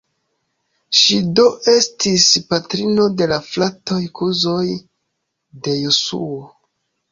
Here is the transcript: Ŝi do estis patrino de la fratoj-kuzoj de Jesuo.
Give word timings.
Ŝi 0.99 1.17
do 1.39 1.45
estis 1.73 2.25
patrino 2.55 3.05
de 3.21 3.29
la 3.33 3.39
fratoj-kuzoj 3.51 4.65
de 5.69 5.79
Jesuo. 5.85 6.45